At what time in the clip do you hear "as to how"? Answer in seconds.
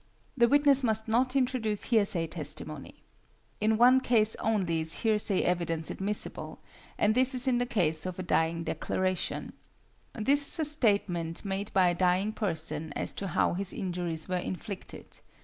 12.93-13.53